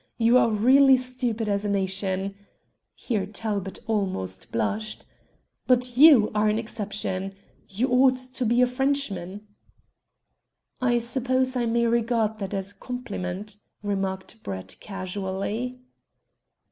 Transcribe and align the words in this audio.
You 0.17 0.39
are 0.39 0.49
really 0.49 0.97
stupid 0.97 1.47
as 1.47 1.63
a 1.63 1.69
nation" 1.69 2.33
here 2.95 3.27
Talbot 3.27 3.77
almost 3.85 4.51
blushed 4.51 5.05
"but 5.67 5.95
you 5.95 6.31
are 6.33 6.47
an 6.47 6.57
exception. 6.57 7.35
You 7.69 7.87
ought 7.89 8.15
to 8.17 8.43
be 8.43 8.63
a 8.63 8.65
Frenchman." 8.65 9.45
"I 10.81 10.97
suppose 10.97 11.55
I 11.55 11.67
may 11.67 11.85
regard 11.85 12.39
that 12.39 12.55
as 12.55 12.71
a 12.71 12.75
compliment?" 12.77 13.57
remarked 13.83 14.41
Brett 14.41 14.75
casually. 14.79 15.79